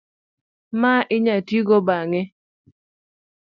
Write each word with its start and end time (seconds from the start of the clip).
ma 0.81 0.93
inyalo 1.15 1.41
tigo 1.47 1.77
bang'e 1.87 2.23